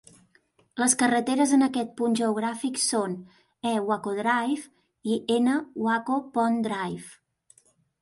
[0.83, 3.75] Les carreteres en aquest punt geogràfic són E.
[3.93, 5.63] Waco Drive i N.
[5.91, 7.67] Waco Point Drive.